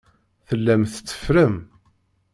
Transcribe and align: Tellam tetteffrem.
Tellam 0.47 0.81
tetteffrem. 0.85 1.55